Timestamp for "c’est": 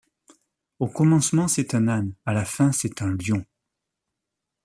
1.47-1.75, 2.71-3.03